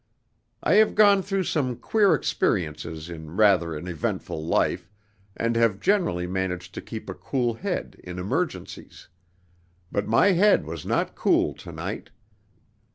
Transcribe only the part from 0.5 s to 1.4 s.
I have gone